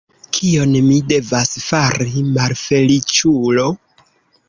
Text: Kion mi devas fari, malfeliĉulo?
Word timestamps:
Kion 0.37 0.73
mi 0.85 0.95
devas 1.11 1.53
fari, 1.67 2.25
malfeliĉulo? 2.41 3.73